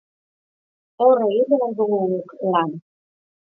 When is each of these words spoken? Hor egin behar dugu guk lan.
Hor 1.07 1.21
egin 1.27 1.53
behar 1.53 1.77
dugu 1.83 2.01
guk 2.17 2.35
lan. 2.51 2.77